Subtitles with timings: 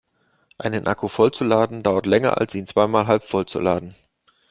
[0.57, 3.93] Einen Akku voll zu laden dauert länger als ihn zweimal halbvoll zu laden.